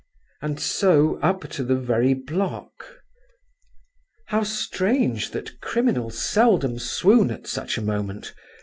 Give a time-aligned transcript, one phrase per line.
[0.41, 3.01] And so up to the very block.
[4.29, 8.33] "How strange that criminals seldom swoon at such a moment!